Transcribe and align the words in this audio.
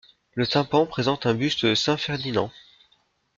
Le 0.33 0.47
tympan 0.47 0.87
présente 0.87 1.27
un 1.27 1.35
buste 1.35 1.63
de 1.67 1.75
saint 1.75 1.95
Ferdinand. 1.95 2.49